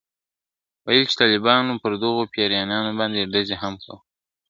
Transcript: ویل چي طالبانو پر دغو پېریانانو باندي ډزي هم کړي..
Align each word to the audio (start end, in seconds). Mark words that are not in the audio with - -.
ویل 0.85 1.03
چي 1.11 1.15
طالبانو 1.21 1.73
پر 1.81 1.91
دغو 2.03 2.23
پېریانانو 2.33 2.91
باندي 2.99 3.21
ډزي 3.33 3.55
هم 3.61 3.73
کړي.. 3.81 3.95